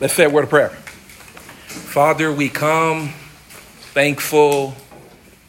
[0.00, 0.70] Let's say a word of prayer.
[0.70, 3.10] Father, we come
[3.92, 4.74] thankful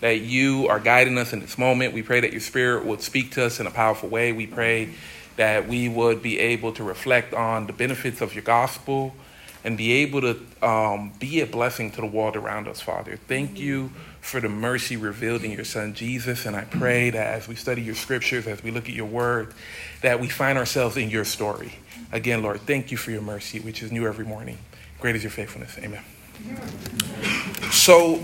[0.02, 1.96] that you are guiding us in this moment.
[1.96, 4.34] We pray that your spirit would speak to us in a powerful way.
[4.34, 4.94] We pray
[5.36, 9.16] that we would be able to reflect on the benefits of your gospel
[9.65, 13.18] and be able to um, be a blessing to the world around us, Father.
[13.27, 13.89] Thank you
[14.21, 16.45] for the mercy revealed in your Son Jesus.
[16.45, 19.55] And I pray that as we study your scriptures, as we look at your word,
[20.04, 21.80] that we find ourselves in your story.
[22.12, 24.59] Again, Lord, thank you for your mercy, which is new every morning.
[24.99, 25.75] Great is your faithfulness.
[25.79, 26.04] Amen.
[27.71, 28.21] So,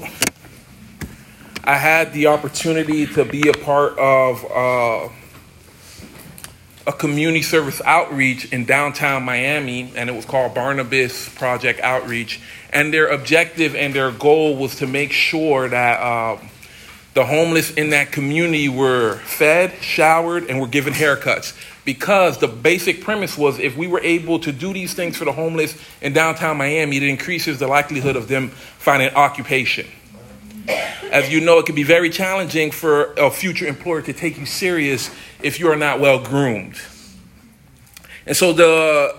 [1.64, 5.10] I had the opportunity to be a part of uh,
[6.88, 12.42] a community service outreach in downtown Miami, and it was called Barnabas Project Outreach.
[12.74, 16.38] And their objective and their goal was to make sure that uh,
[17.14, 21.56] the homeless in that community were fed, showered, and were given haircuts.
[21.84, 25.32] Because the basic premise was if we were able to do these things for the
[25.32, 29.88] homeless in downtown Miami, it increases the likelihood of them finding occupation.
[31.12, 34.46] As you know, it can be very challenging for a future employer to take you
[34.46, 35.10] serious
[35.44, 36.76] if you are not well groomed.
[38.26, 39.16] And so the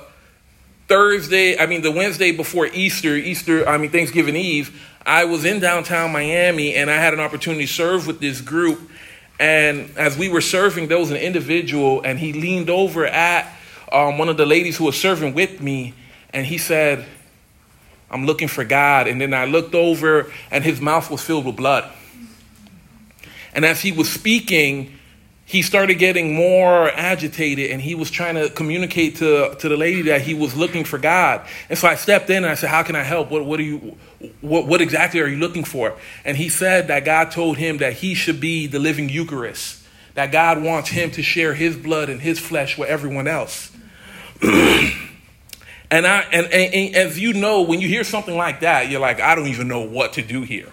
[0.89, 5.61] Thursday, I mean, the Wednesday before Easter, Easter, I mean, Thanksgiving Eve, I was in
[5.61, 8.91] downtown Miami and I had an opportunity to serve with this group.
[9.41, 13.53] And as we were serving, there was an individual and he leaned over at
[13.91, 15.95] um, one of the ladies who was serving with me
[16.33, 17.05] and he said,
[18.12, 19.09] I'm looking for God.
[19.09, 21.91] And then I looked over, and his mouth was filled with blood.
[23.55, 24.98] And as he was speaking,
[25.53, 30.00] he started getting more agitated and he was trying to communicate to, to the lady
[30.00, 31.47] that he was looking for God.
[31.69, 33.31] And so I stepped in and I said, How can I help?
[33.31, 33.98] What, what, are you,
[34.41, 35.95] what, what exactly are you looking for?
[36.25, 40.33] And he said that God told him that he should be the living Eucharist, that
[40.33, 43.70] God wants him to share his blood and his flesh with everyone else.
[45.91, 48.98] And I and, and, and, as you know, when you hear something like that, you're
[48.98, 50.73] like, I don't even know what to do here.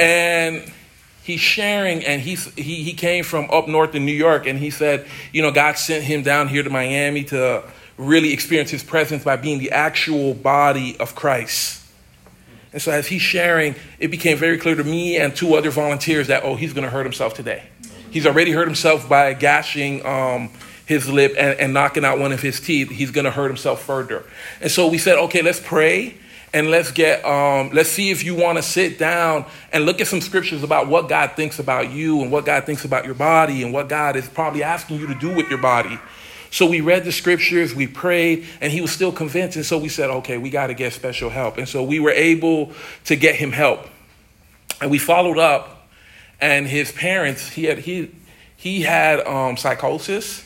[0.00, 0.68] And
[1.26, 4.70] he's sharing, and he's he he came from up north in New York, and he
[4.70, 7.64] said, you know, God sent him down here to Miami to
[7.98, 11.82] really experience His presence by being the actual body of Christ.
[12.72, 16.26] And so as he's sharing, it became very clear to me and two other volunteers
[16.26, 17.62] that oh, he's going to hurt himself today.
[18.10, 20.04] He's already hurt himself by gashing.
[20.06, 20.50] Um,
[20.84, 23.82] his lip and, and knocking out one of his teeth, he's going to hurt himself
[23.82, 24.24] further.
[24.60, 26.16] And so we said, okay, let's pray
[26.56, 29.44] and let's get um, let's see if you want to sit down
[29.74, 32.86] and look at some scriptures about what God thinks about you and what God thinks
[32.86, 35.98] about your body and what God is probably asking you to do with your body.
[36.50, 39.56] So we read the scriptures, we prayed, and he was still convinced.
[39.56, 41.58] And so we said, okay, we got to get special help.
[41.58, 42.72] And so we were able
[43.04, 43.86] to get him help.
[44.80, 45.88] And we followed up,
[46.40, 48.14] and his parents, he had he
[48.56, 50.42] he had um, psychosis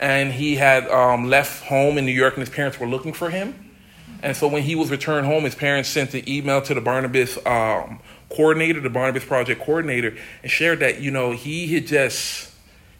[0.00, 3.30] and he had um, left home in New York, and his parents were looking for
[3.30, 3.65] him.
[4.22, 7.38] And so when he was returned home, his parents sent an email to the Barnabas
[7.46, 8.00] um,
[8.30, 12.52] coordinator, the Barnabas project coordinator, and shared that you know he had just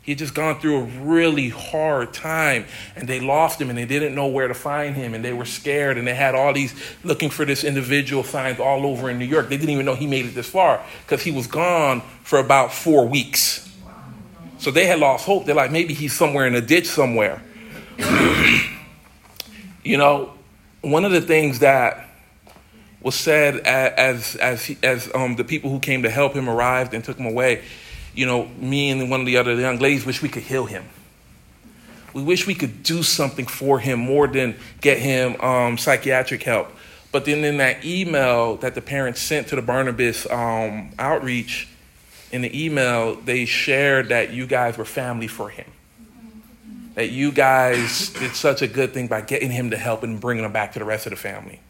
[0.02, 3.86] he had just gone through a really hard time, and they lost him, and they
[3.86, 6.80] didn't know where to find him, and they were scared, and they had all these
[7.02, 9.48] looking for this individual signs all over in New York.
[9.48, 12.72] They didn't even know he made it this far because he was gone for about
[12.72, 13.68] four weeks.
[14.58, 15.44] So they had lost hope.
[15.44, 17.42] They're like, maybe he's somewhere in a ditch somewhere.
[19.82, 20.32] you know,
[20.90, 22.08] one of the things that
[23.02, 27.04] was said as as as um, the people who came to help him arrived and
[27.04, 27.62] took him away.
[28.14, 30.84] You know, me and one of the other young ladies wish we could heal him.
[32.14, 36.68] We wish we could do something for him more than get him um, psychiatric help.
[37.12, 41.68] But then in that email that the parents sent to the Barnabas um, outreach,
[42.32, 45.66] in the email, they shared that you guys were family for him.
[46.96, 50.44] That you guys did such a good thing by getting him to help and bringing
[50.44, 51.60] him back to the rest of the family.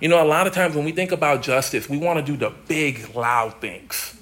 [0.00, 2.36] You know, a lot of times when we think about justice, we want to do
[2.38, 4.16] the big, loud things.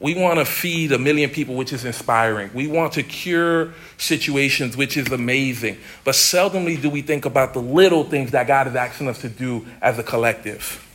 [0.00, 2.50] We want to feed a million people, which is inspiring.
[2.52, 5.78] We want to cure situations, which is amazing.
[6.04, 9.30] But seldomly do we think about the little things that God is asking us to
[9.30, 10.86] do as a collective.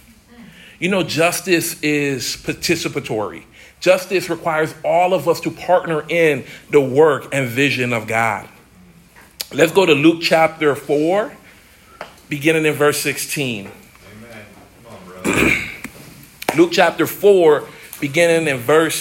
[0.79, 3.45] You know, justice is participatory.
[3.79, 8.47] Justice requires all of us to partner in the work and vision of God.
[9.51, 11.33] Let's go to Luke chapter 4,
[12.29, 13.71] beginning in verse 16.
[15.25, 15.53] On,
[16.55, 17.67] Luke chapter 4,
[17.99, 18.95] beginning in verse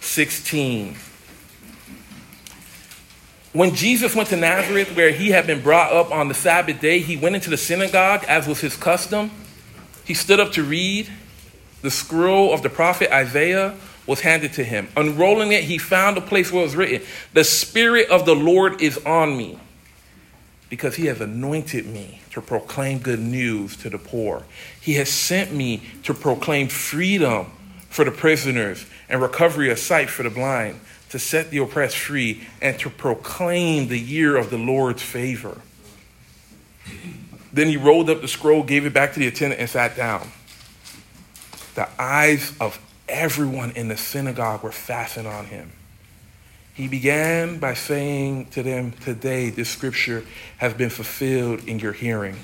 [0.00, 0.96] 16.
[3.52, 7.00] When Jesus went to Nazareth, where he had been brought up on the Sabbath day,
[7.00, 9.30] he went into the synagogue, as was his custom.
[10.06, 11.10] He stood up to read
[11.82, 13.76] the scroll of the prophet Isaiah
[14.06, 14.88] was handed to him.
[14.96, 18.80] Unrolling it, he found a place where it was written, The Spirit of the Lord
[18.80, 19.58] is on me,
[20.70, 24.44] because he has anointed me to proclaim good news to the poor.
[24.80, 27.46] He has sent me to proclaim freedom
[27.90, 30.80] for the prisoners and recovery of sight for the blind,
[31.10, 35.60] to set the oppressed free, and to proclaim the year of the Lord's favor.
[37.52, 40.30] Then he rolled up the scroll, gave it back to the attendant, and sat down.
[41.74, 42.78] The eyes of
[43.08, 45.72] everyone in the synagogue were fastened on him.
[46.74, 50.24] He began by saying to them, Today, this scripture
[50.58, 52.36] has been fulfilled in your hearing.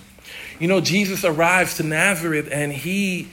[0.58, 3.28] You know, Jesus arrives to Nazareth and he,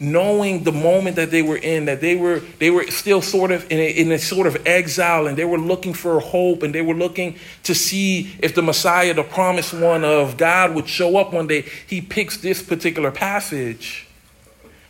[0.00, 3.70] knowing the moment that they were in, that they were, they were still sort of
[3.70, 6.82] in a, in a sort of exile and they were looking for hope and they
[6.82, 11.32] were looking to see if the Messiah, the promised one of God, would show up
[11.32, 11.64] one day.
[11.86, 14.06] He picks this particular passage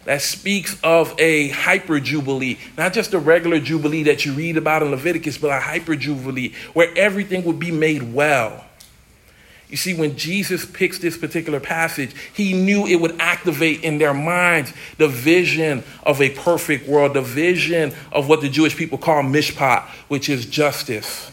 [0.04, 4.82] that speaks of a hyper jubilee, not just a regular jubilee that you read about
[4.82, 8.64] in Leviticus, but a hyper jubilee where everything would be made well.
[9.68, 14.12] You see, when Jesus picks this particular passage, he knew it would activate in their
[14.12, 19.22] minds the vision of a perfect world, the vision of what the Jewish people call
[19.22, 21.30] mishpat, which is justice.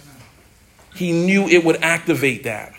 [0.96, 2.74] He knew it would activate that.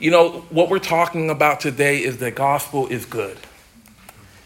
[0.00, 3.38] You know, what we're talking about today is the gospel is good.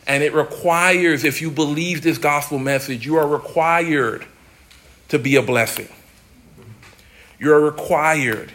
[0.06, 4.26] And it requires, if you believe this gospel message, you are required
[5.08, 5.88] to be a blessing.
[7.38, 8.52] You're required.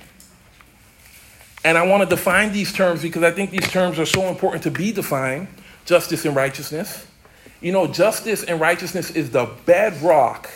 [1.63, 4.63] And I want to define these terms because I think these terms are so important
[4.63, 5.47] to be defined
[5.85, 7.05] justice and righteousness.
[7.61, 10.49] You know, justice and righteousness is the bedrock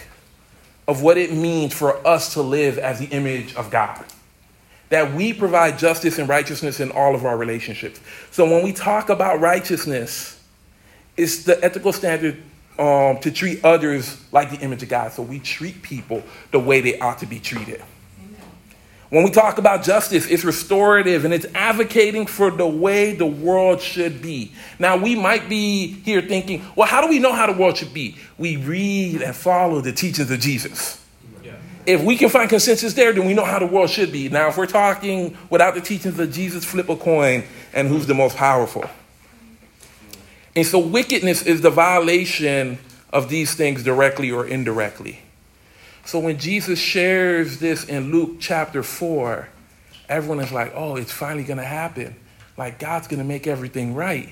[0.87, 4.05] of what it means for us to live as the image of God.
[4.89, 7.99] That we provide justice and righteousness in all of our relationships.
[8.31, 10.39] So when we talk about righteousness,
[11.15, 12.41] it's the ethical standard
[12.79, 15.11] um, to treat others like the image of God.
[15.11, 17.81] So we treat people the way they ought to be treated.
[19.09, 23.79] When we talk about justice, it's restorative and it's advocating for the way the world
[23.79, 24.51] should be.
[24.79, 27.93] Now, we might be here thinking, well, how do we know how the world should
[27.93, 28.17] be?
[28.39, 30.99] We read and follow the teachings of Jesus.
[31.85, 34.29] If we can find consensus there, then we know how the world should be.
[34.29, 37.43] Now, if we're talking without the teachings of Jesus, flip a coin
[37.73, 38.85] and who's the most powerful.
[40.55, 42.77] And so wickedness is the violation
[43.11, 45.19] of these things directly or indirectly.
[46.05, 49.47] So when Jesus shares this in Luke chapter 4,
[50.09, 52.15] everyone is like, oh, it's finally going to happen.
[52.57, 54.29] Like God's going to make everything right.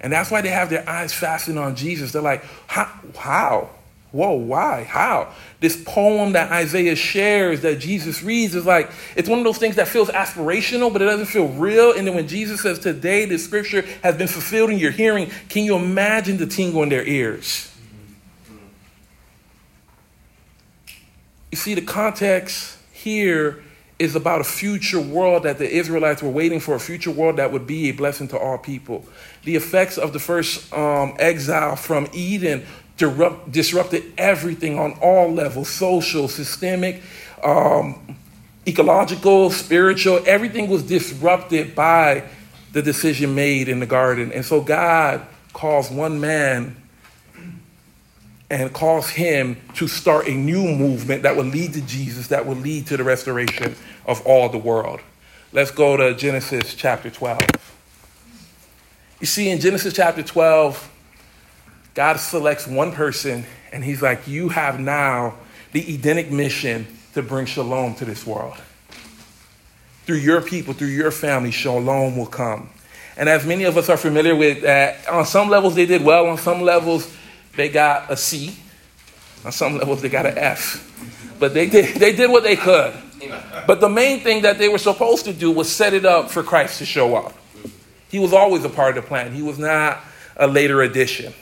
[0.00, 2.12] And that's why they have their eyes fastened on Jesus.
[2.12, 2.90] They're like, how?
[3.16, 3.70] how?
[4.12, 4.84] Whoa, why?
[4.84, 5.32] How?
[5.60, 9.76] This poem that Isaiah shares that Jesus reads is like, it's one of those things
[9.76, 11.92] that feels aspirational, but it doesn't feel real.
[11.92, 15.64] And then when Jesus says, Today the scripture has been fulfilled in your hearing, can
[15.64, 17.72] you imagine the tingle in their ears?
[21.50, 23.62] You see, the context here
[23.98, 27.50] is about a future world that the Israelites were waiting for, a future world that
[27.50, 29.06] would be a blessing to all people.
[29.44, 32.66] The effects of the first um, exile from Eden
[32.96, 37.02] disrupt, disrupted everything on all levels social, systemic,
[37.42, 38.16] um,
[38.66, 40.20] ecological, spiritual.
[40.26, 42.24] Everything was disrupted by
[42.72, 44.32] the decision made in the garden.
[44.32, 46.76] And so God calls one man
[48.50, 52.58] and calls him to start a new movement that would lead to Jesus, that would
[52.58, 53.74] lead to the restoration
[54.06, 55.00] of all the world.
[55.52, 57.40] Let's go to Genesis chapter 12.
[59.20, 60.92] You see, in Genesis chapter 12,
[61.96, 65.34] God selects one person and he's like, You have now
[65.72, 68.54] the Edenic mission to bring shalom to this world.
[70.04, 72.68] Through your people, through your family, shalom will come.
[73.16, 76.26] And as many of us are familiar with, uh, on some levels they did well,
[76.26, 77.10] on some levels
[77.56, 78.54] they got a C,
[79.42, 81.34] on some levels they got an F.
[81.40, 82.92] But they did, they did what they could.
[83.66, 86.42] But the main thing that they were supposed to do was set it up for
[86.42, 87.32] Christ to show up.
[88.10, 90.00] He was always a part of the plan, he was not
[90.36, 91.32] a later addition.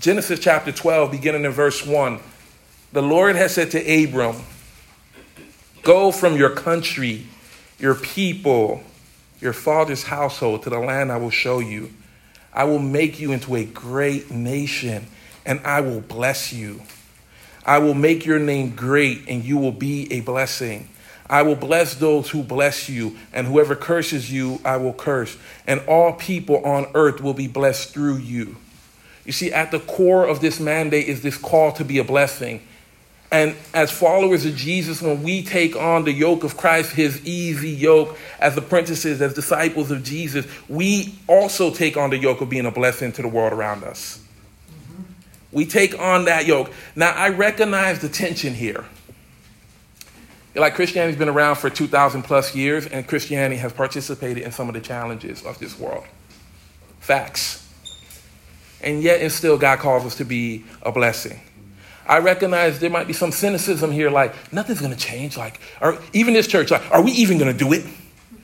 [0.00, 2.20] Genesis chapter 12, beginning in verse 1.
[2.94, 4.34] The Lord has said to Abram,
[5.82, 7.26] Go from your country,
[7.78, 8.82] your people,
[9.42, 11.92] your father's household to the land I will show you.
[12.50, 15.06] I will make you into a great nation,
[15.44, 16.80] and I will bless you.
[17.66, 20.88] I will make your name great, and you will be a blessing.
[21.28, 25.36] I will bless those who bless you, and whoever curses you, I will curse.
[25.66, 28.56] And all people on earth will be blessed through you.
[29.24, 32.62] You see, at the core of this mandate is this call to be a blessing.
[33.32, 37.70] And as followers of Jesus, when we take on the yoke of Christ, his easy
[37.70, 42.66] yoke, as apprentices, as disciples of Jesus, we also take on the yoke of being
[42.66, 44.20] a blessing to the world around us.
[44.68, 45.02] Mm-hmm.
[45.52, 46.72] We take on that yoke.
[46.96, 48.84] Now, I recognize the tension here.
[50.56, 54.74] Like Christianity's been around for 2,000 plus years, and Christianity has participated in some of
[54.74, 56.04] the challenges of this world.
[56.98, 57.69] Facts.
[58.82, 61.40] And yet, and still, God calls us to be a blessing.
[62.06, 65.36] I recognize there might be some cynicism here, like nothing's going to change.
[65.36, 67.84] Like, or even this church, like, are we even going to do it?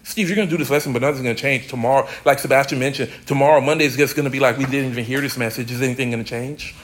[0.04, 2.08] Steve, you're going to do this lesson, but nothing's going to change tomorrow.
[2.24, 5.20] Like Sebastian mentioned, tomorrow, Monday is just going to be like we didn't even hear
[5.20, 5.72] this message.
[5.72, 6.76] Is anything going to change?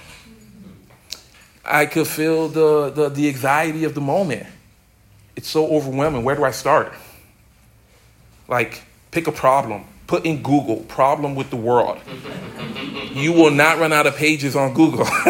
[1.64, 4.46] I could feel the, the, the anxiety of the moment.
[5.36, 6.24] It's so overwhelming.
[6.24, 6.92] Where do I start?
[8.48, 8.82] Like,
[9.12, 9.84] pick a problem.
[10.08, 12.00] Put in Google, problem with the world.
[13.14, 15.04] You will not run out of pages on Google.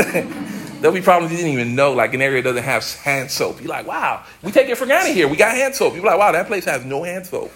[0.83, 3.61] There'll be problems you didn't even know, like an area doesn't have hand soap.
[3.61, 5.29] You're like, wow, we take it for granted here.
[5.29, 5.95] We got hand soap.
[5.95, 7.53] You're like, wow, that place has no hand soap.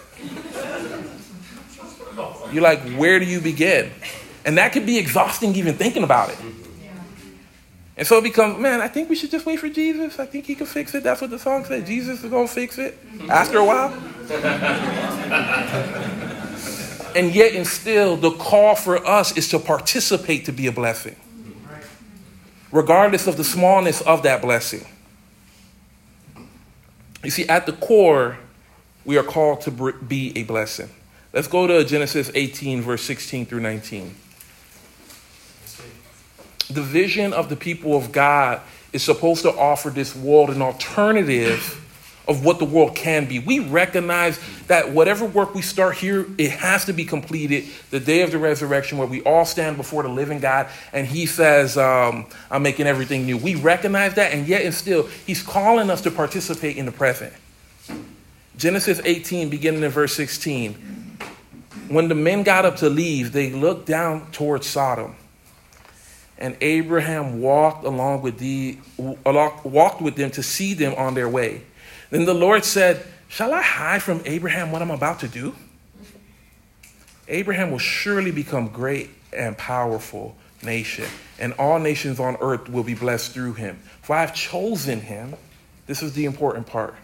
[2.53, 3.91] You're like, where do you begin?
[4.45, 6.39] And that could be exhausting even thinking about it.
[7.97, 10.19] And so it becomes, man, I think we should just wait for Jesus.
[10.19, 11.03] I think he can fix it.
[11.03, 11.87] That's what the song said.
[11.87, 12.97] Jesus is going to fix it
[13.29, 13.91] after a while.
[17.17, 21.17] and yet, and still, the call for us is to participate to be a blessing
[22.73, 24.85] regardless of the smallness of that blessing.
[27.25, 28.39] You see, at the core,
[29.05, 30.91] we are called to be a blessing.
[31.33, 34.15] Let's go to Genesis 18, verse 16 through 19.
[36.69, 38.61] The vision of the people of God
[38.93, 41.83] is supposed to offer this world an alternative
[42.29, 43.39] of what the world can be.
[43.39, 48.23] We recognize that whatever work we start here, it has to be completed the day
[48.23, 52.27] of the resurrection where we all stand before the living God and He says, um,
[52.51, 53.37] I'm making everything new.
[53.37, 57.33] We recognize that, and yet and still, He's calling us to participate in the present.
[58.57, 60.73] Genesis 18, beginning in verse 16.
[61.89, 65.15] When the men got up to leave, they looked down towards Sodom.
[66.39, 71.63] And Abraham walked along with the walked with them to see them on their way.
[72.11, 75.55] Then the Lord said, Shall I hide from Abraham what I'm about to do?
[77.29, 81.07] Abraham will surely become great and powerful nation,
[81.39, 83.79] and all nations on earth will be blessed through him.
[84.03, 85.35] For I have chosen him,
[85.87, 86.95] this is the important part,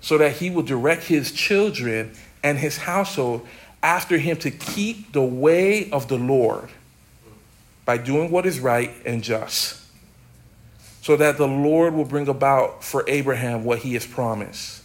[0.00, 3.46] so that he will direct his children and his household
[3.82, 6.68] after him to keep the way of the Lord
[7.84, 9.83] by doing what is right and just
[11.04, 14.82] so that the Lord will bring about for Abraham what he has promised.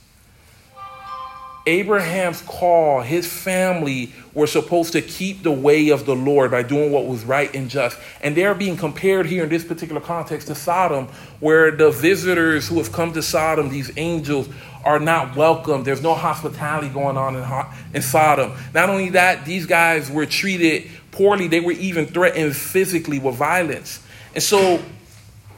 [1.66, 6.92] Abraham's call, his family were supposed to keep the way of the Lord by doing
[6.92, 7.98] what was right and just.
[8.20, 11.08] And they're being compared here in this particular context to Sodom,
[11.40, 14.50] where the visitors who have come to Sodom, these angels,
[14.84, 15.86] are not welcome.
[15.86, 18.52] There's no hospitality going on in, in Sodom.
[18.74, 24.04] Not only that, these guys were treated poorly, they were even threatened physically with violence.
[24.36, 24.84] And so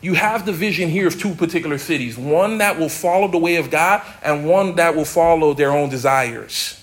[0.02, 3.58] you have the vision here of two particular cities one that will follow the way
[3.58, 6.78] of God, and one that will follow their own desires.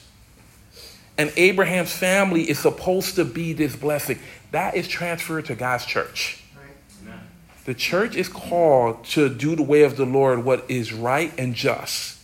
[1.16, 4.20] And Abraham's family is supposed to be this blessing.
[4.52, 6.44] That is transferred to God's church.
[7.64, 11.54] The church is called to do the way of the Lord, what is right and
[11.54, 12.18] just.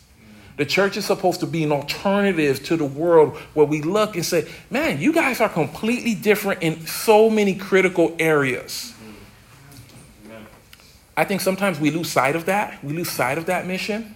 [0.56, 4.24] The church is supposed to be an alternative to the world where we look and
[4.24, 8.93] say, man, you guys are completely different in so many critical areas.
[11.16, 12.82] I think sometimes we lose sight of that.
[12.82, 14.14] We lose sight of that mission.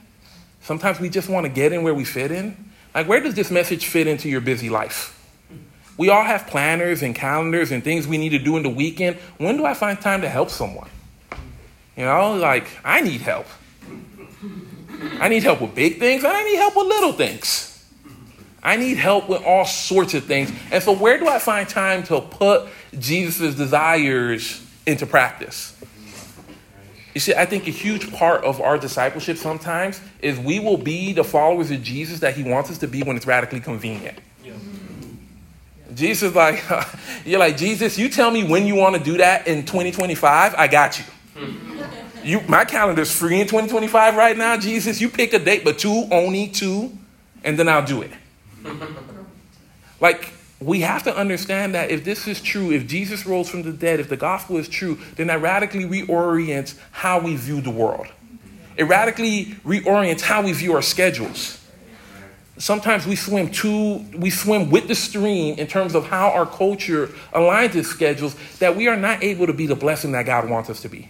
[0.62, 2.56] Sometimes we just want to get in where we fit in.
[2.94, 5.14] Like, where does this message fit into your busy life?
[5.96, 9.16] We all have planners and calendars and things we need to do in the weekend.
[9.36, 10.88] When do I find time to help someone?
[11.96, 13.46] You know, like, I need help.
[15.20, 17.84] I need help with big things, and I need help with little things.
[18.62, 20.52] I need help with all sorts of things.
[20.70, 25.74] And so, where do I find time to put Jesus' desires into practice?
[27.18, 31.12] You see, I think a huge part of our discipleship sometimes is we will be
[31.12, 34.20] the followers of Jesus that he wants us to be when it's radically convenient.
[34.44, 34.52] Yeah.
[35.92, 36.62] Jesus, like,
[37.24, 40.68] you're like, Jesus, you tell me when you want to do that in 2025, I
[40.68, 41.04] got you.
[42.22, 45.00] you my calendar's free in 2025 right now, Jesus.
[45.00, 46.96] You pick a date, but two, only two,
[47.42, 48.12] and then I'll do it.
[50.00, 53.72] like, we have to understand that if this is true, if Jesus rose from the
[53.72, 58.08] dead, if the gospel is true, then that radically reorients how we view the world.
[58.76, 61.64] It radically reorients how we view our schedules.
[62.58, 67.06] Sometimes we swim too, we swim with the stream in terms of how our culture
[67.32, 70.68] aligns its schedules that we are not able to be the blessing that God wants
[70.68, 71.08] us to be.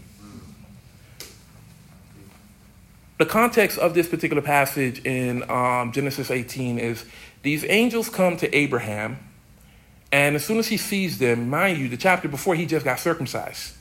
[3.17, 7.05] The context of this particular passage in um, Genesis 18 is
[7.43, 9.19] these angels come to Abraham
[10.11, 12.99] and as soon as he sees them, mind you, the chapter before he just got
[12.99, 13.75] circumcised.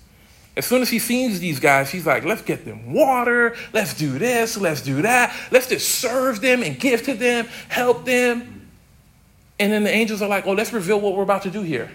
[0.58, 4.18] As soon as he sees these guys, he's like, let's get them water, let's do
[4.18, 8.68] this, let's do that, let's just serve them and give to them, help them.
[9.60, 11.92] And then the angels are like, oh, let's reveal what we're about to do here.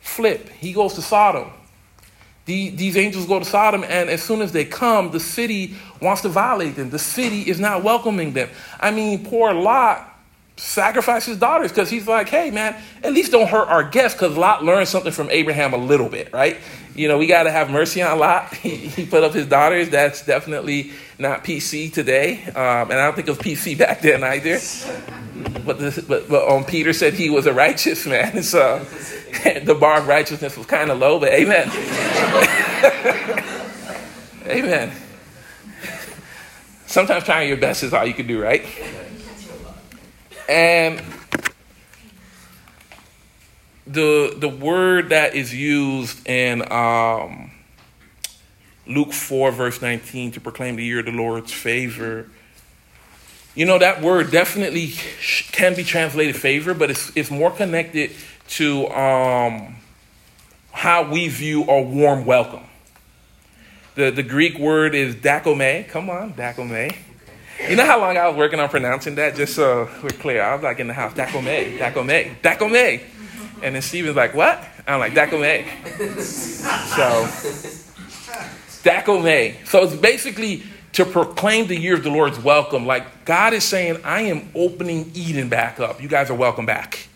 [0.00, 1.50] Flip, he goes to Sodom.
[2.46, 6.22] The, these angels go to Sodom, and as soon as they come, the city wants
[6.22, 6.90] to violate them.
[6.90, 8.48] The city is not welcoming them.
[8.80, 10.11] I mean, poor Lot
[10.62, 14.36] sacrifice his daughters because he's like, hey, man, at least don't hurt our guests because
[14.36, 16.56] Lot learned something from Abraham a little bit, right?
[16.94, 18.54] You know, we got to have mercy on Lot.
[18.62, 19.88] He, put up his daughters.
[19.88, 22.44] That's definitely not PC today.
[22.44, 24.60] Um, and I don't think it was PC back then either.
[25.64, 28.42] But, this, but, but um, Peter said he was a righteous man.
[28.52, 28.84] So
[29.64, 31.68] the bar of righteousness was kind of low, but amen.
[34.46, 34.92] amen.
[36.86, 38.64] Sometimes trying your best is all you can do, right?
[40.48, 41.02] And
[43.86, 47.50] the the word that is used in um,
[48.86, 52.28] Luke 4, verse 19, to proclaim the year of the Lord's favor.
[53.54, 54.94] You know, that word definitely
[55.52, 58.10] can be translated favor, but it's, it's more connected
[58.48, 59.76] to um,
[60.72, 62.64] how we view a warm welcome.
[63.94, 65.86] The, the Greek word is dakome.
[65.88, 66.96] Come on, dakome.
[67.68, 69.36] You know how long I was working on pronouncing that?
[69.36, 70.42] Just so we're clear.
[70.42, 73.00] I was like in the house, dakome, dakome, dakome.
[73.62, 74.62] And then Steven's like, what?
[74.86, 75.64] I'm like, dakome.
[76.20, 77.26] So,
[78.82, 79.66] dakome.
[79.66, 82.84] So it's basically to proclaim the year of the Lord's welcome.
[82.86, 86.02] Like God is saying, I am opening Eden back up.
[86.02, 87.08] You guys are welcome back.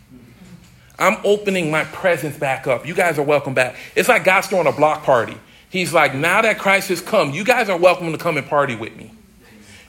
[0.99, 2.87] I'm opening my presence back up.
[2.87, 3.77] You guys are welcome back.
[3.95, 5.37] It's like God's throwing a block party.
[5.69, 8.77] He's like, now that Christ has come, you guys are welcome to come and party
[8.77, 9.11] with me.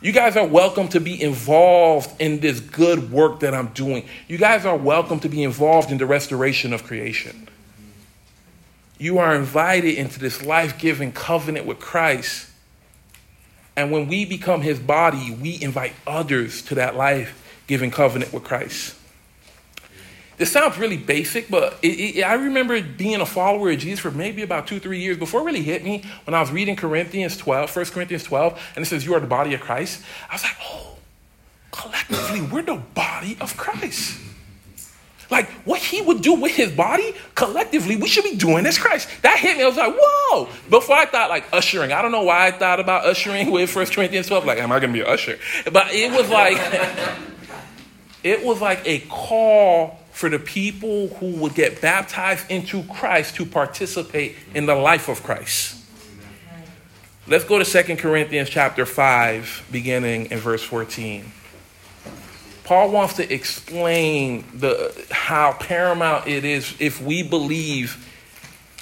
[0.08, 4.08] You guys are welcome to be involved in this good work that I'm doing.
[4.30, 7.50] You guys are welcome to be involved in the restoration of creation.
[8.98, 12.50] You are invited into this life giving covenant with Christ.
[13.76, 18.46] And when we become his body, we invite others to that life giving covenant with
[18.46, 18.96] Christ.
[20.38, 24.12] This sounds really basic, but it, it, I remember being a follower of Jesus for
[24.12, 27.36] maybe about two, three years before it really hit me when I was reading Corinthians
[27.38, 30.04] 12, 1 Corinthians 12, and it says, You are the body of Christ.
[30.30, 30.98] I was like, Oh,
[31.72, 34.20] collectively, we're the body of Christ.
[35.30, 39.10] Like what he would do with his body, collectively, we should be doing as Christ.
[39.24, 39.64] That hit me.
[39.64, 40.48] I was like, whoa.
[40.70, 41.92] Before I thought like ushering.
[41.92, 44.46] I don't know why I thought about ushering with 1 Corinthians 12.
[44.46, 45.38] Like, am I gonna be an usher?
[45.72, 46.58] But it was like
[48.24, 53.46] it was like a call for the people who would get baptized into Christ to
[53.46, 55.80] participate in the life of Christ.
[57.28, 61.24] Let's go to 2 Corinthians chapter 5, beginning in verse 14.
[62.64, 68.04] Paul wants to explain the, how paramount it is if we believe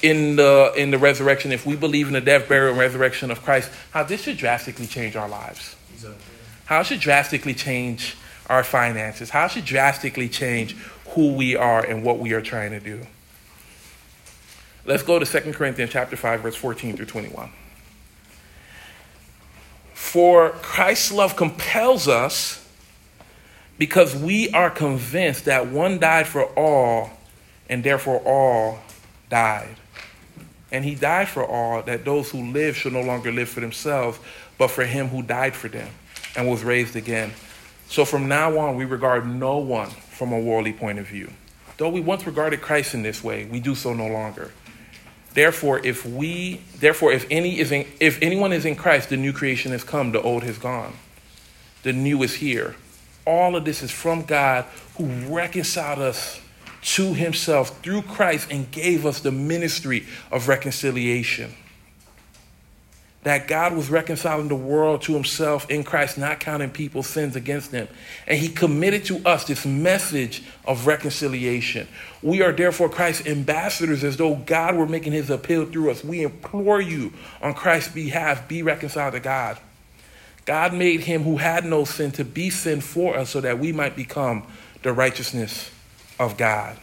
[0.01, 3.43] in the, in the resurrection, if we believe in the death, burial, and resurrection of
[3.43, 5.75] Christ, how this should drastically change our lives.
[6.63, 8.15] How it should drastically change
[8.49, 10.77] our finances, how it should drastically change
[11.15, 13.01] who we are and what we are trying to do.
[14.85, 17.49] Let's go to 2 Corinthians chapter 5 verse 14 through 21.
[19.93, 22.61] For Christ's love compels us
[23.77, 27.11] because we are convinced that one died for all
[27.69, 28.79] and therefore all
[29.29, 29.75] died.
[30.71, 34.19] And he died for all that those who live should no longer live for themselves,
[34.57, 35.89] but for him who died for them
[36.35, 37.31] and was raised again.
[37.87, 41.31] So from now on, we regard no one from a worldly point of view.
[41.77, 44.51] Though we once regarded Christ in this way, we do so no longer.
[45.33, 49.33] Therefore, if we, therefore, if any is in, if anyone is in Christ, the new
[49.33, 50.93] creation has come, the old has gone,
[51.83, 52.75] the new is here.
[53.27, 54.63] All of this is from God,
[54.97, 56.39] who reconciled us
[56.81, 61.53] to Himself through Christ and gave us the ministry of reconciliation
[63.25, 67.71] that God was reconciling the world to himself in Christ, not counting people's sins against
[67.71, 67.87] them.
[68.27, 71.87] And he committed to us this message of reconciliation.
[72.21, 76.03] We are therefore Christ's ambassadors as though God were making his appeal through us.
[76.03, 79.57] We implore you on Christ's behalf, be reconciled to God.
[80.45, 83.71] God made him who had no sin to be sin for us so that we
[83.71, 84.43] might become
[84.83, 85.71] the righteousness
[86.19, 86.77] of God.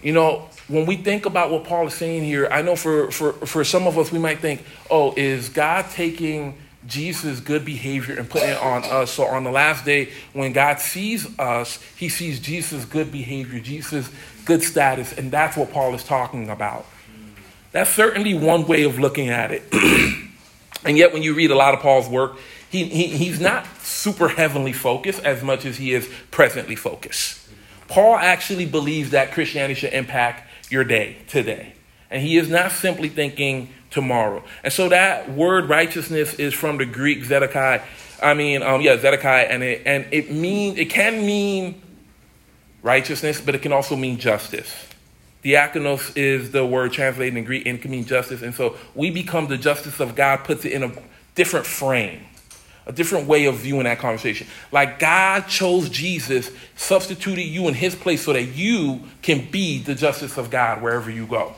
[0.00, 3.32] You know, when we think about what Paul is saying here, I know for, for,
[3.32, 8.28] for some of us, we might think, oh, is God taking Jesus' good behavior and
[8.28, 9.12] putting it on us?
[9.12, 14.10] So on the last day, when God sees us, he sees Jesus' good behavior, Jesus'
[14.44, 16.84] good status, and that's what Paul is talking about.
[17.72, 19.62] That's certainly one way of looking at it.
[20.84, 22.36] and yet, when you read a lot of Paul's work,
[22.70, 27.48] he, he, he's not super heavenly focused as much as he is presently focused.
[27.88, 31.74] Paul actually believes that Christianity should impact your day today.
[32.10, 34.42] And he is not simply thinking tomorrow.
[34.64, 37.82] And so that word righteousness is from the Greek Zedekiah.
[38.22, 41.80] I mean, um, yeah, Zedekiah, and it and it mean it can mean
[42.82, 44.74] righteousness, but it can also mean justice.
[45.44, 48.42] Diakonos is the word translated in Greek and it can mean justice.
[48.42, 50.92] And so we become the justice of God, puts it in a
[51.34, 52.22] different frame,
[52.88, 54.46] a different way of viewing that conversation.
[54.72, 59.94] Like God chose Jesus, substituted you in his place so that you can be the
[59.94, 61.54] justice of God wherever you go.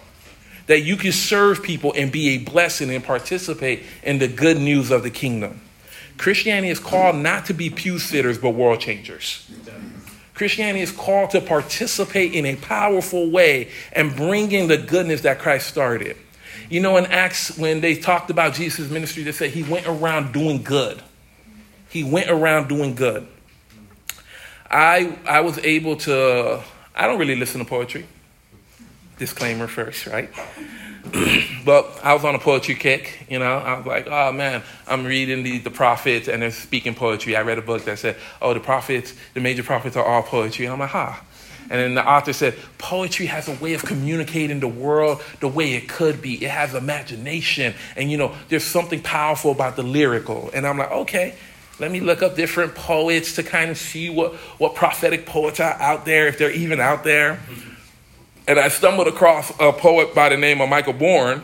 [0.66, 4.90] That you can serve people and be a blessing and participate in the good news
[4.90, 5.60] of the kingdom.
[6.18, 9.48] Christianity is called not to be pew sitters, but world changers.
[10.34, 15.38] Christianity is called to participate in a powerful way and bring in the goodness that
[15.38, 16.16] Christ started.
[16.68, 20.32] You know, in Acts, when they talked about Jesus' ministry, they said he went around
[20.32, 21.02] doing good.
[21.90, 23.26] He went around doing good.
[24.70, 26.62] I, I was able to,
[26.94, 28.07] I don't really listen to poetry.
[29.18, 30.31] Disclaimer first, right?
[31.64, 33.59] but I was on a poetry kick, you know.
[33.59, 37.35] I was like, oh man, I'm reading the, the prophets and they're speaking poetry.
[37.35, 40.66] I read a book that said, oh, the prophets, the major prophets are all poetry.
[40.66, 41.12] And I'm like, ha.
[41.12, 41.24] Huh.
[41.70, 45.74] And then the author said, poetry has a way of communicating the world the way
[45.74, 46.44] it could be.
[46.44, 47.74] It has imagination.
[47.96, 50.50] And, you know, there's something powerful about the lyrical.
[50.53, 51.37] And I'm like, okay,
[51.80, 55.72] let me look up different poets to kind of see what, what prophetic poets are
[55.80, 57.40] out there, if they're even out there.
[58.46, 61.42] And I stumbled across a poet by the name of Micah Bournes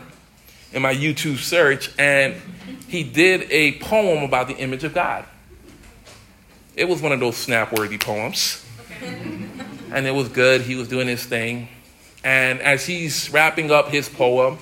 [0.73, 2.35] in my YouTube search, and
[2.87, 5.25] he did a poem about the image of God.
[6.75, 8.63] It was one of those snap worthy poems.
[9.01, 10.61] and it was good.
[10.61, 11.69] He was doing his thing.
[12.23, 14.59] And as he's wrapping up his poem,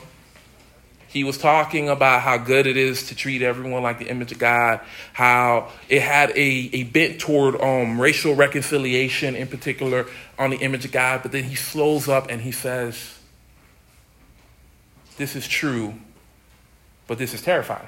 [1.16, 4.38] he was talking about how good it is to treat everyone like the image of
[4.38, 4.82] God,
[5.14, 10.84] how it had a, a bent toward um, racial reconciliation, in particular, on the image
[10.84, 11.22] of God.
[11.22, 13.18] But then he slows up and he says,
[15.16, 15.94] This is true,
[17.08, 17.88] but this is terrifying.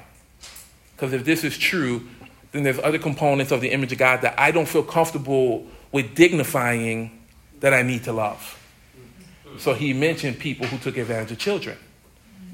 [0.95, 2.07] Because if this is true,
[2.53, 6.15] then there's other components of the image of God that I don't feel comfortable with
[6.15, 7.25] dignifying
[7.59, 8.57] that I need to love.
[9.57, 11.77] So he mentioned people who took advantage of children.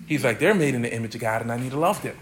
[0.08, 2.18] He's like, they're made in the image of God and I need to love them.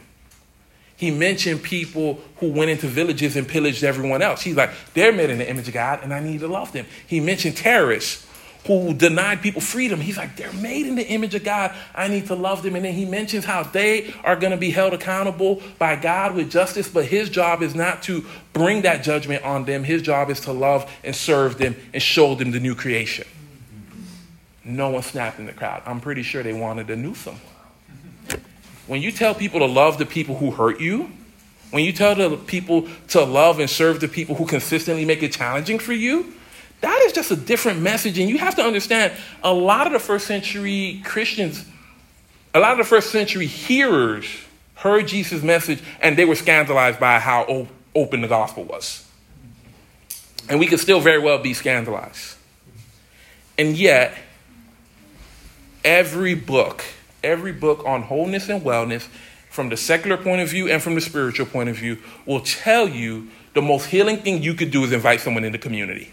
[0.96, 4.42] He mentioned people who went into villages and pillaged everyone else.
[4.42, 6.86] He's like, they're made in the image of God and I need to love them.
[7.08, 8.28] He mentioned terrorists
[8.68, 10.00] who denied people freedom.
[10.00, 11.74] He's like, they're made in the image of God.
[11.96, 12.76] I need to love them.
[12.76, 16.52] And then he mentions how they are going to be held accountable by God with
[16.52, 19.84] justice, but his job is not to bring that judgment on them.
[19.84, 23.26] His job is to love and serve them and show them the new creation.
[24.64, 25.82] No one snapped in the crowd.
[25.88, 27.40] I'm pretty sure they wanted a Newsom.
[28.88, 31.12] When you tell people to love the people who hurt you,
[31.72, 35.32] when you tell the people to love and serve the people who consistently make it
[35.32, 36.34] challenging for you,
[36.82, 38.20] that is just a different message.
[38.20, 39.14] And you have to understand
[39.44, 41.66] a lot of the first century Christians,
[42.54, 44.26] a lot of the first century hearers
[44.76, 49.08] heard Jesus' message and they were scandalized by how open the gospel was.
[50.50, 52.36] And we could still very well be scandalized.
[53.58, 54.16] And yet,
[55.86, 56.84] every book
[57.24, 59.08] every book on wholeness and wellness
[59.50, 62.88] from the secular point of view and from the spiritual point of view will tell
[62.88, 66.12] you the most healing thing you could do is invite someone in the community.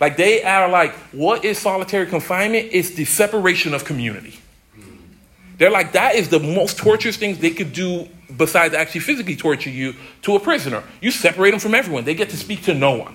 [0.00, 2.68] Like they are like, what is solitary confinement?
[2.72, 4.38] It's the separation of community.
[5.58, 9.68] They're like, that is the most torturous things they could do besides actually physically torture
[9.68, 10.82] you to a prisoner.
[11.02, 12.04] You separate them from everyone.
[12.04, 13.14] They get to speak to no one.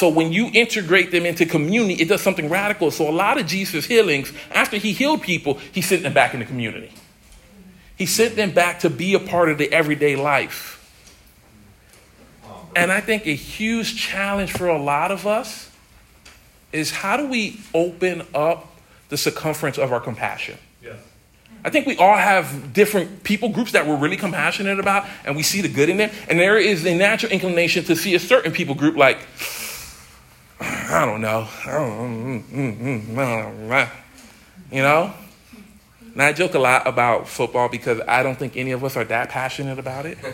[0.00, 2.90] So when you integrate them into community, it does something radical.
[2.90, 6.40] So a lot of Jesus' healings, after he healed people, he sent them back in
[6.40, 6.90] the community.
[7.98, 10.78] He sent them back to be a part of the everyday life.
[12.74, 15.70] And I think a huge challenge for a lot of us
[16.72, 18.74] is how do we open up
[19.10, 20.56] the circumference of our compassion?
[21.62, 25.42] I think we all have different people groups that we're really compassionate about, and we
[25.42, 26.10] see the good in them.
[26.26, 29.18] And there is a natural inclination to see a certain people group like,
[30.90, 31.48] I don't know.
[34.70, 35.12] You know?
[36.12, 39.04] And I joke a lot about football because I don't think any of us are
[39.04, 40.18] that passionate about it.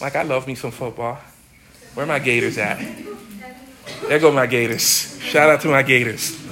[0.00, 1.18] Like, I love me some football.
[1.94, 2.84] Where my Gators at?
[4.08, 5.18] There go my Gators.
[5.20, 6.43] Shout out to my Gators.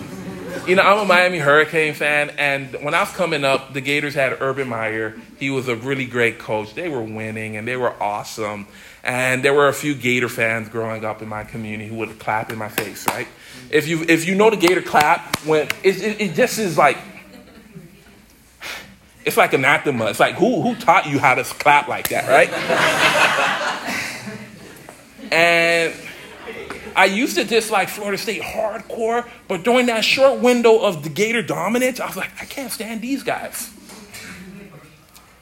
[0.66, 4.14] You know, I'm a Miami Hurricane fan, and when I was coming up, the Gators
[4.14, 5.18] had Urban Meyer.
[5.38, 6.74] He was a really great coach.
[6.74, 8.68] They were winning, and they were awesome.
[9.02, 12.52] And there were a few Gator fans growing up in my community who would clap
[12.52, 13.26] in my face, right?
[13.70, 16.98] If you if you know the Gator clap, when it, it, it just is like
[19.24, 20.06] it's like anathema.
[20.06, 22.50] It's like who who taught you how to clap like that, right?
[25.32, 25.94] and
[26.94, 31.42] I used to dislike Florida State hardcore, but during that short window of the Gator
[31.42, 33.70] dominance, I was like, I can't stand these guys.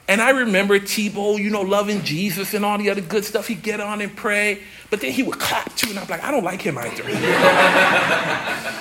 [0.07, 3.47] And I remember Tebow, you know, loving Jesus and all the other good stuff.
[3.47, 6.31] He'd get on and pray, but then he would clap too, and I'm like, I
[6.31, 7.03] don't like him either.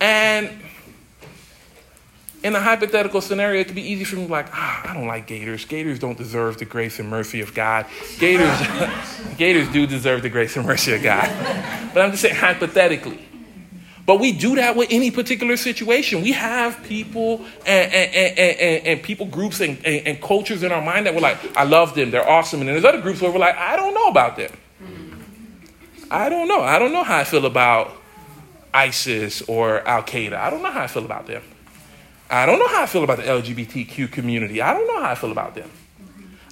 [0.00, 0.50] and
[2.46, 4.94] in a hypothetical scenario, it could be easy for me to be like, ah, I
[4.94, 5.64] don't like Gators.
[5.64, 7.86] Gators don't deserve the grace and mercy of God.
[8.20, 8.56] Gators,
[9.36, 11.26] Gators do deserve the grace and mercy of God.
[11.92, 13.18] But I'm just saying hypothetically.
[14.06, 16.22] But we do that with any particular situation.
[16.22, 21.06] We have people and, and, and, and people groups and, and, cultures in our mind
[21.06, 22.60] that we're like, I love them, they're awesome.
[22.60, 24.52] And then there's other groups where we're like, I don't know about them.
[26.08, 26.60] I don't know.
[26.60, 28.00] I don't know how I feel about
[28.72, 30.34] ISIS or Al Qaeda.
[30.34, 31.42] I don't know how I feel about them.
[32.28, 34.60] I don't know how I feel about the LGBTQ community.
[34.60, 35.70] I don't know how I feel about them.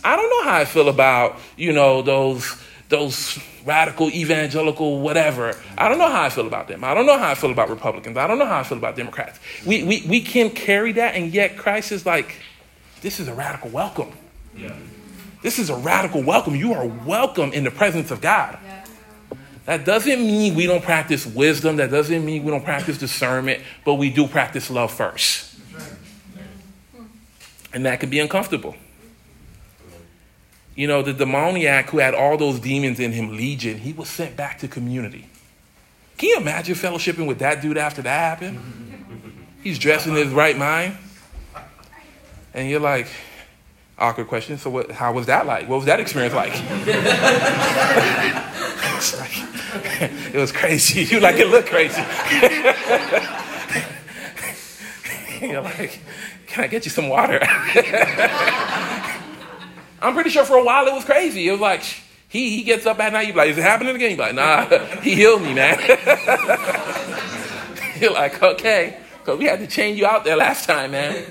[0.05, 2.61] I don't know how I feel about, you know, those
[2.91, 5.57] those radical evangelical whatever.
[5.77, 6.85] I don't know how I feel about them.
[6.85, 8.17] I don't know how I feel about Republicans.
[8.17, 9.41] I don't know how I feel about Democrats.
[9.67, 12.37] We we, we can carry that and yet Christ is like,
[13.01, 14.13] this is a radical welcome.
[14.57, 14.77] Yeah.
[15.43, 16.55] This is a radical welcome.
[16.55, 18.59] You are welcome in the presence of God.
[18.63, 18.85] Yeah.
[19.67, 21.77] That doesn't mean we don't practice wisdom.
[21.77, 25.44] That doesn't mean we don't practice discernment, but we do practice love first.
[27.75, 28.77] And that can be uncomfortable.
[30.77, 34.37] You know, the demoniac who had all those demons in him, Legion, he was sent
[34.37, 35.27] back to community.
[36.17, 38.61] Can you imagine fellowshipping with that dude after that happened?
[39.63, 40.97] He's dressed in his right mind.
[42.53, 43.09] And you're like,
[43.99, 44.59] awkward question.
[44.59, 45.69] So, what, how was that like?
[45.69, 46.53] What was that experience like?
[49.19, 49.33] like
[50.35, 51.03] it was crazy.
[51.03, 52.01] You like it looked crazy.
[55.47, 55.99] you're like,
[56.55, 57.41] can I get you some water?
[60.01, 61.49] I'm pretty sure for a while it was crazy.
[61.49, 61.83] It was like,
[62.29, 64.11] he, he gets up at night, you're like, is it happening again?
[64.11, 64.67] You're like, nah,
[65.03, 65.81] he healed me, man.
[68.01, 71.25] you're like, okay, because we had to change you out there last time, man.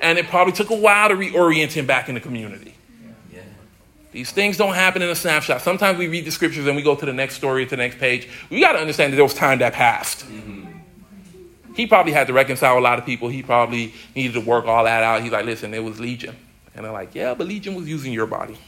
[0.00, 2.74] And it probably took a while to reorient him back in the community.
[4.10, 5.60] These things don't happen in a snapshot.
[5.60, 7.98] Sometimes we read the scriptures and we go to the next story, to the next
[7.98, 8.28] page.
[8.50, 10.26] We got to understand that there was time that passed.
[10.26, 10.69] Mm-hmm.
[11.74, 13.28] He probably had to reconcile a lot of people.
[13.28, 15.22] He probably needed to work all that out.
[15.22, 16.36] He's like, listen, it was Legion.
[16.74, 18.58] And they're like, yeah, but Legion was using your body.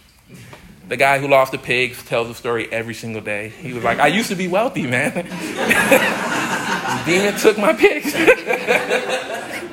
[0.89, 3.49] The guy who lost the pigs tells the story every single day.
[3.49, 5.13] He was like, I used to be wealthy, man.
[7.07, 8.13] Demon took my pigs.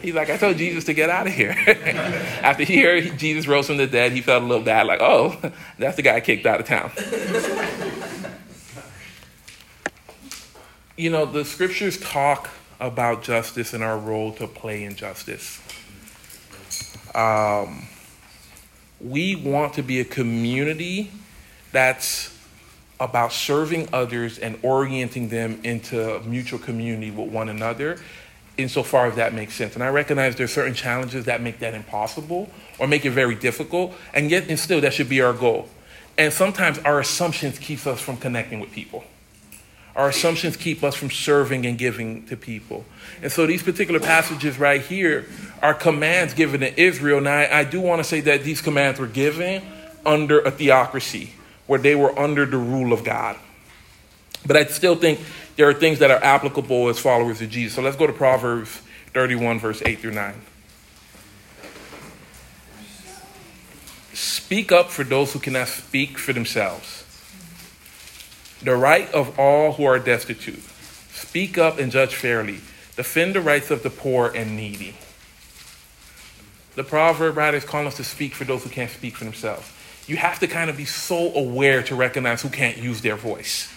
[0.00, 1.50] He's like, I told Jesus to get out of here.
[2.42, 5.34] After he heard Jesus rose from the dead, he felt a little bad, like, oh,
[5.78, 6.90] that's the guy kicked out of town
[10.96, 15.60] you know, the scriptures talk about justice and our role to play in justice.
[17.14, 17.86] Um,
[19.00, 21.10] we want to be a community
[21.72, 22.36] that's
[23.00, 27.98] about serving others and orienting them into mutual community with one another,
[28.56, 29.74] insofar as that makes sense.
[29.74, 33.34] And I recognize there are certain challenges that make that impossible or make it very
[33.34, 35.68] difficult, and yet and still that should be our goal.
[36.16, 39.04] And sometimes our assumptions keep us from connecting with people.
[39.96, 42.84] Our assumptions keep us from serving and giving to people.
[43.22, 45.26] And so these particular passages right here
[45.62, 47.20] are commands given to Israel.
[47.20, 49.62] Now, I, I do want to say that these commands were given
[50.04, 51.30] under a theocracy
[51.66, 53.36] where they were under the rule of God.
[54.44, 55.20] But I still think
[55.56, 57.76] there are things that are applicable as followers of Jesus.
[57.76, 60.34] So let's go to Proverbs 31, verse 8 through 9.
[64.12, 67.03] Speak up for those who cannot speak for themselves
[68.64, 70.62] the right of all who are destitute.
[71.12, 72.60] Speak up and judge fairly.
[72.96, 74.96] Defend the rights of the poor and needy.
[76.74, 79.70] The proverb writer is calling us to speak for those who can't speak for themselves.
[80.06, 83.72] You have to kind of be so aware to recognize who can't use their voice.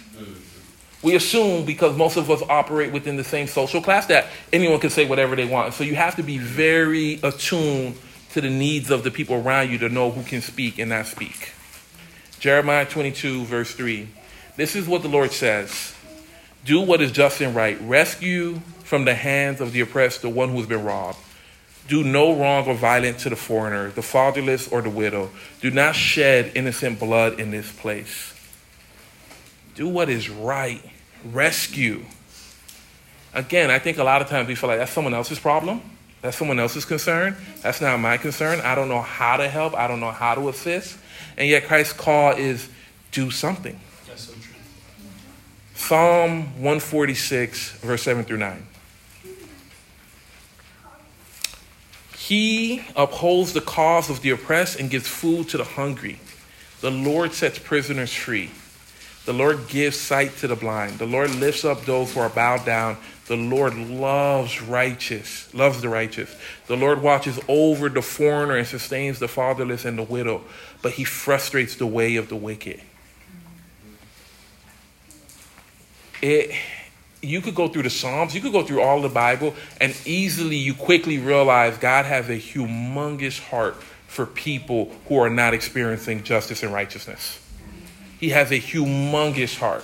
[1.03, 4.89] We assume because most of us operate within the same social class that anyone can
[4.89, 5.73] say whatever they want.
[5.73, 7.97] So you have to be very attuned
[8.31, 11.05] to the needs of the people around you to know who can speak and not
[11.05, 11.53] speak.
[12.39, 14.07] Jeremiah 22, verse 3.
[14.57, 15.95] This is what the Lord says
[16.65, 17.79] Do what is just and right.
[17.81, 21.19] Rescue from the hands of the oppressed the one who has been robbed.
[21.87, 25.29] Do no wrong or violence to the foreigner, the fatherless, or the widow.
[25.61, 28.33] Do not shed innocent blood in this place.
[29.75, 30.81] Do what is right.
[31.23, 32.03] Rescue.
[33.33, 35.81] Again, I think a lot of times we feel like that's someone else's problem.
[36.21, 37.37] That's someone else's concern.
[37.61, 38.59] That's not my concern.
[38.61, 39.75] I don't know how to help.
[39.75, 40.97] I don't know how to assist.
[41.37, 42.67] And yet Christ's call is
[43.11, 43.79] do something.
[45.77, 48.67] Psalm 146, verse 7 through 9.
[52.17, 56.19] He upholds the cause of the oppressed and gives food to the hungry.
[56.81, 58.51] The Lord sets prisoners free.
[59.25, 60.99] The Lord gives sight to the blind.
[60.99, 62.97] The Lord lifts up those who are bowed down.
[63.27, 66.35] The Lord loves righteous, loves the righteous.
[66.65, 70.41] The Lord watches over the foreigner and sustains the fatherless and the widow,
[70.81, 72.81] but he frustrates the way of the wicked.
[76.21, 76.51] It
[77.21, 80.55] you could go through the Psalms, you could go through all the Bible, and easily
[80.55, 83.75] you quickly realize God has a humongous heart
[84.07, 87.39] for people who are not experiencing justice and righteousness.
[88.19, 89.83] He has a humongous heart.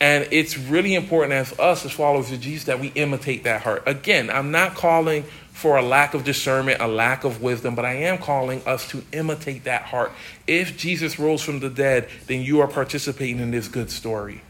[0.00, 3.82] And it's really important as us, as followers of Jesus, that we imitate that heart.
[3.86, 7.94] Again, I'm not calling for a lack of discernment, a lack of wisdom, but I
[7.94, 10.12] am calling us to imitate that heart.
[10.46, 14.42] If Jesus rose from the dead, then you are participating in this good story.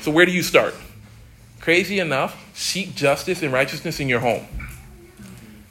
[0.00, 0.74] So, where do you start?
[1.60, 4.46] Crazy enough, seek justice and righteousness in your home.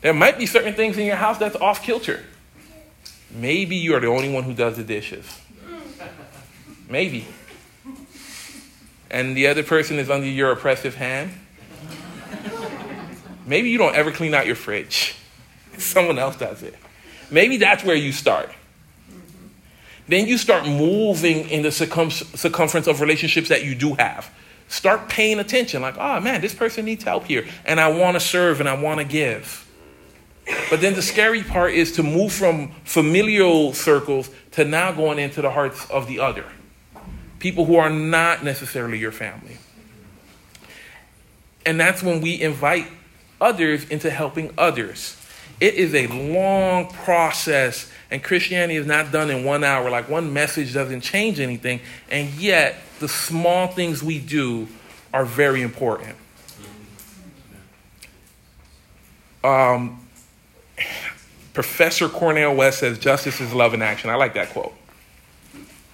[0.02, 2.24] There might be certain things in your house that's off kilter.
[3.32, 5.26] Maybe you are the only one who does the dishes.
[6.88, 7.28] Maybe.
[9.10, 11.32] And the other person is under your oppressive hand.
[13.46, 15.16] Maybe you don't ever clean out your fridge.
[15.80, 16.76] Someone else does it.
[17.32, 18.52] Maybe that's where you start.
[20.10, 24.34] Then you start moving in the circum- circumference of relationships that you do have.
[24.68, 28.20] Start paying attention, like, oh man, this person needs help here, and I want to
[28.20, 29.68] serve and I want to give.
[30.72, 35.44] But then the scary part is to move from familial circles to now going into
[35.44, 36.46] the hearts of the other.
[37.38, 39.58] People who are not necessarily your family.
[41.68, 42.88] And that's when we invite
[43.40, 45.19] others into helping others.
[45.60, 49.90] It is a long process, and Christianity is not done in one hour.
[49.90, 54.68] Like one message doesn't change anything, and yet the small things we do
[55.14, 56.16] are very important.
[59.44, 60.06] Um,
[61.54, 64.10] Professor Cornel West says, Justice is love in action.
[64.10, 64.74] I like that quote.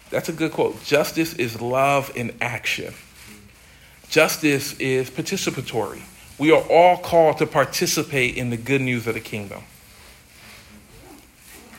[0.10, 0.84] That's a good quote.
[0.84, 2.94] Justice is love in action.
[4.10, 6.02] Justice is participatory.
[6.38, 9.64] We are all called to participate in the good news of the kingdom.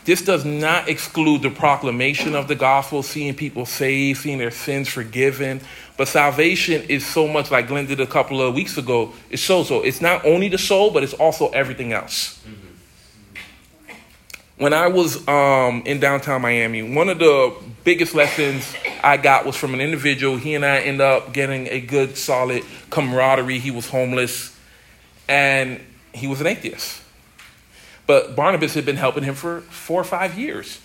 [0.05, 4.88] This does not exclude the proclamation of the gospel, seeing people saved, seeing their sins
[4.88, 5.61] forgiven.
[5.97, 9.12] But salvation is so much like Glenn did a couple of weeks ago.
[9.31, 9.83] It's so so.
[9.83, 12.40] It's not only the soul, but it's also everything else.
[12.47, 12.65] Mm-hmm
[14.59, 19.55] when I was um, in downtown Miami, one of the biggest lessons I got was
[19.55, 20.37] from an individual.
[20.37, 23.59] He and I ended up getting a good, solid camaraderie.
[23.59, 24.59] He was homeless
[25.29, 25.81] and
[26.12, 27.03] he was an atheist.
[28.07, 30.81] But Barnabas had been helping him for four or five years.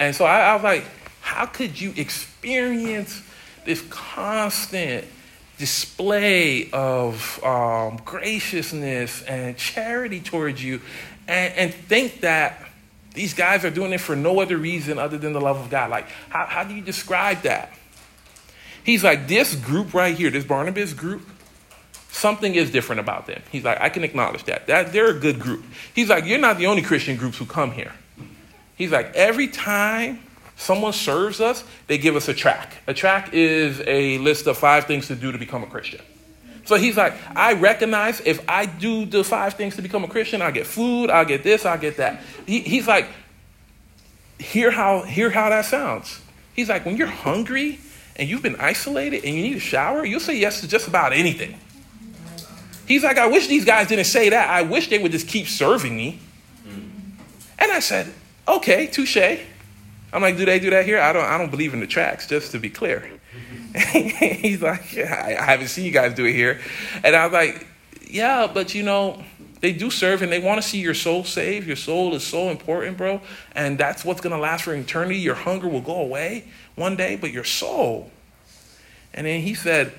[0.00, 0.84] And so I, I was like,
[1.20, 3.22] how could you experience
[3.64, 5.04] this constant
[5.58, 10.80] display of um, graciousness and charity towards you
[11.26, 12.67] and, and think that
[13.18, 15.90] these guys are doing it for no other reason other than the love of God.
[15.90, 17.72] Like, how, how do you describe that?
[18.84, 21.28] He's like, this group right here, this Barnabas group,
[22.12, 23.42] something is different about them.
[23.50, 24.68] He's like, I can acknowledge that.
[24.68, 25.64] that they're a good group.
[25.96, 27.92] He's like, you're not the only Christian groups who come here.
[28.76, 30.20] He's like, every time
[30.56, 32.74] someone serves us, they give us a track.
[32.86, 36.02] A track is a list of five things to do to become a Christian.
[36.68, 40.42] So he's like, I recognize if I do the five things to become a Christian,
[40.42, 42.20] I get food, I get this, I get that.
[42.44, 43.08] He, he's like,
[44.38, 46.20] hear how hear how that sounds.
[46.52, 47.78] He's like, when you're hungry
[48.16, 51.14] and you've been isolated and you need a shower, you'll say yes to just about
[51.14, 51.58] anything.
[52.86, 54.50] He's like, I wish these guys didn't say that.
[54.50, 56.20] I wish they would just keep serving me.
[57.58, 58.12] And I said,
[58.46, 59.40] okay, touche.
[60.12, 61.00] I'm like, do they do that here?
[61.00, 63.17] I don't I don't believe in the tracks, just to be clear.
[63.92, 66.60] he's like, yeah, I haven't seen you guys do it here.
[67.04, 67.66] And I was like,
[68.08, 69.22] yeah, but you know,
[69.60, 71.66] they do serve and they want to see your soul saved.
[71.66, 73.20] Your soul is so important, bro.
[73.52, 75.18] And that's what's going to last for eternity.
[75.18, 78.10] Your hunger will go away one day, but your soul.
[79.12, 79.92] And then he said,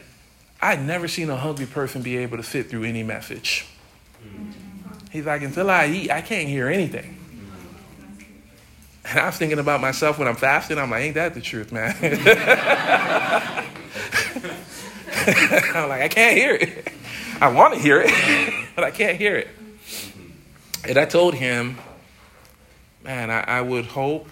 [0.61, 3.65] I'd never seen a hungry person be able to sit through any message.
[5.11, 7.17] He's like, until I eat, I can't hear anything.
[9.05, 10.77] And I was thinking about myself when I'm fasting.
[10.77, 11.95] I'm like, ain't that the truth, man?
[15.35, 16.87] I'm like, I can't hear it.
[17.41, 18.11] I want to hear it,
[18.75, 19.47] but I can't hear it.
[20.87, 21.77] And I told him,
[23.03, 24.27] man, I, I would hope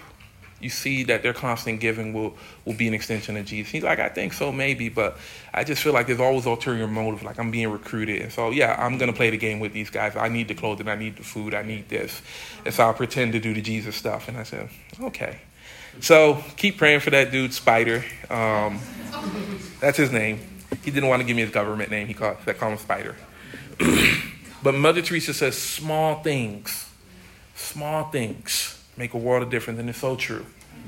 [0.60, 3.72] you see that their constant giving will, will be an extension of Jesus.
[3.72, 5.18] He's like, I think so, maybe, but
[5.54, 8.24] I just feel like there's always ulterior motive, like I'm being recruited.
[8.24, 10.16] And so, yeah, I'm to play the game with these guys.
[10.16, 12.22] I need the clothing, I need the food, I need this.
[12.66, 14.28] And so I'll pretend to do the Jesus stuff.
[14.28, 14.70] And I said,
[15.00, 15.42] okay.
[16.00, 18.04] So keep praying for that dude, Spider.
[18.30, 18.80] Um,
[19.80, 20.40] that's his name.
[20.84, 22.08] He didn't want to give me his government name.
[22.08, 23.16] He called, that called him Spider.
[24.64, 26.90] but Mother Teresa says, small things,
[27.56, 29.80] small things make a world of difference.
[29.80, 30.46] And it's so true.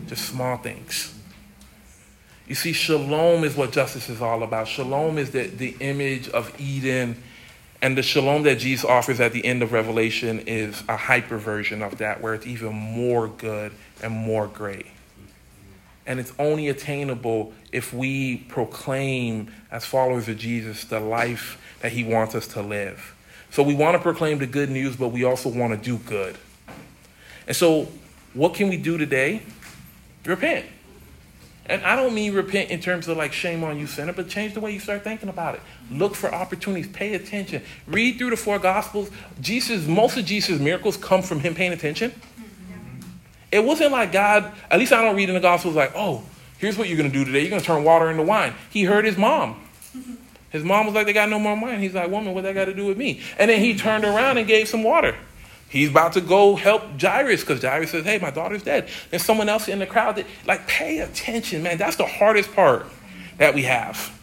[0.08, 1.16] Just small things.
[2.48, 4.68] You see, shalom is what justice is all about.
[4.68, 7.22] Shalom is the, the image of Eden.
[7.82, 11.82] And the shalom that Jesus offers at the end of Revelation is a hyper version
[11.82, 13.72] of that, where it's even more good
[14.02, 14.88] and more great.
[16.10, 22.04] And it's only attainable if we proclaim, as followers of Jesus, the life that he
[22.04, 23.16] wants us to live.
[23.52, 26.36] So we want to proclaim the good news, but we also want to do good.
[27.46, 27.90] And so,
[28.34, 29.44] what can we do today?
[30.26, 30.66] Repent.
[31.68, 34.56] And I don't mean repent in terms of like shame on you, sinner, but change
[34.56, 35.62] the way you start thinking about it.
[35.92, 37.62] Look for opportunities, pay attention.
[37.86, 39.12] Read through the four gospels.
[39.40, 42.12] Jesus, most of Jesus' miracles come from him paying attention.
[43.52, 46.24] It wasn't like God, at least I don't read in the gospels like, oh,
[46.58, 47.42] here's what you're gonna do today.
[47.42, 48.54] You're gonna turn water into wine.
[48.70, 49.62] He heard his mom.
[50.50, 51.80] His mom was like, they got no more wine.
[51.80, 53.22] He's like, woman, what that got to do with me?
[53.38, 55.16] And then he turned around and gave some water.
[55.70, 58.90] He's about to go help Jairus because Jairus says, hey, my daughter's dead.
[59.12, 61.78] There's someone else in the crowd that, like, pay attention, man.
[61.78, 62.88] That's the hardest part
[63.38, 64.18] that we have.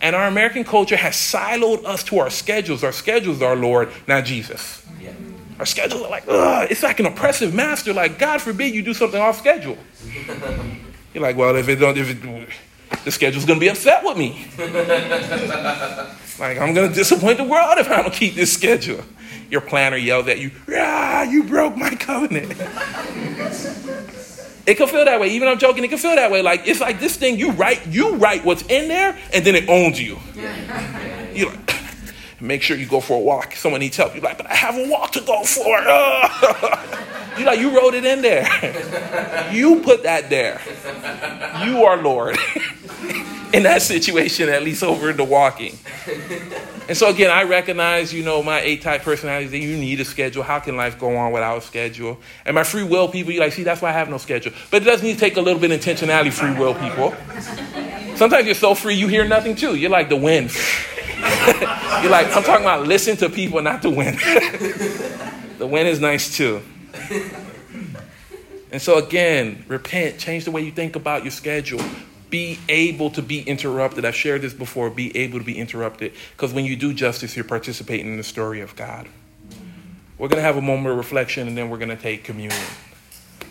[0.00, 2.82] And our American culture has siloed us to our schedules.
[2.82, 4.84] Our schedules are Lord, not Jesus.
[5.00, 5.12] Yeah.
[5.60, 7.92] Our schedules are like, ugh, it's like an oppressive master.
[7.92, 9.76] Like, God forbid you do something off schedule.
[11.12, 12.48] You're like, well, if it don't, if it,
[13.04, 14.46] the schedule's to be upset with me.
[16.38, 19.04] like, I'm to disappoint the world if I don't keep this schedule.
[19.50, 22.52] Your planner yells at you, ah, you broke my covenant.
[24.66, 25.28] it can feel that way.
[25.28, 26.40] Even I'm joking, it can feel that way.
[26.40, 29.68] Like, it's like this thing, you write, you write what's in there, and then it
[29.68, 30.18] owns you.
[31.34, 31.70] you're like,
[32.40, 33.54] make sure you go for a walk.
[33.54, 34.14] Someone needs help.
[34.14, 35.78] You're like, but I have a walk to go for.
[37.38, 38.44] you like, you wrote it in there.
[39.52, 40.60] you put that there.
[41.64, 42.38] You are Lord.
[43.52, 45.76] in that situation, at least over the walking.
[46.88, 50.42] And so again, I recognize, you know, my A-type personality that you need a schedule.
[50.42, 52.18] How can life go on without a schedule?
[52.44, 54.52] And my free will people, you like, see, that's why I have no schedule.
[54.70, 57.14] But it does need to take a little bit of intentionality, free will people.
[58.16, 59.76] Sometimes you're so free, you hear nothing too.
[59.76, 60.50] You're like the wind.
[62.02, 64.18] you're like, I'm talking about listen to people, not the wind.
[65.58, 66.62] the wind is nice too.
[68.72, 71.82] And so again, repent, change the way you think about your schedule
[72.30, 74.04] be able to be interrupted.
[74.04, 77.44] I've shared this before be able to be interrupted because when you do justice, you're
[77.44, 79.08] participating in the story of God.
[80.16, 82.62] We're going to have a moment of reflection and then we're going to take communion.